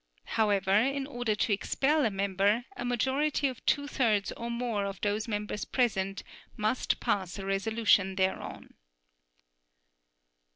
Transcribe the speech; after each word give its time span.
However, 0.33 0.73
in 0.75 1.05
order 1.05 1.35
to 1.35 1.53
expel 1.53 2.05
a 2.05 2.09
member, 2.09 2.65
a 2.75 2.83
majority 2.83 3.47
of 3.47 3.63
two 3.67 3.85
thirds 3.87 4.31
or 4.31 4.49
more 4.49 4.83
of 4.83 4.99
those 5.01 5.27
members 5.27 5.63
present 5.63 6.23
must 6.57 6.99
pass 6.99 7.37
a 7.37 7.45
resolution 7.45 8.15
thereon. 8.15 8.73